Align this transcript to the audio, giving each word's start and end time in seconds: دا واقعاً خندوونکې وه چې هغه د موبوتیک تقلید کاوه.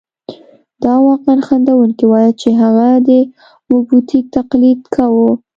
دا 0.83 0.93
واقعاً 1.07 1.35
خندوونکې 1.47 2.05
وه 2.11 2.21
چې 2.41 2.49
هغه 2.61 2.87
د 3.07 3.09
موبوتیک 3.69 4.25
تقلید 4.37 4.81
کاوه. 4.95 5.29